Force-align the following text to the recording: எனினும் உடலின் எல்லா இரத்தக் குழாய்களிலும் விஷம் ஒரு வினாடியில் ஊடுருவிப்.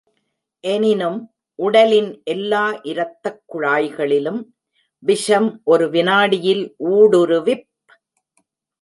எனினும் 0.59 1.33
உடலின் 1.55 2.21
எல்லா 2.23 2.79
இரத்தக் 2.83 3.43
குழாய்களிலும் 3.53 4.41
விஷம் 4.99 5.61
ஒரு 5.63 5.89
வினாடியில் 5.89 6.75
ஊடுருவிப். 6.85 7.67